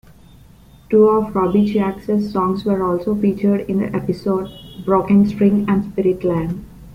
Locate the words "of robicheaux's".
1.09-2.31